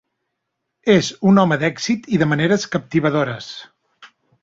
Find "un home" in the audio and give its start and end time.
1.33-1.59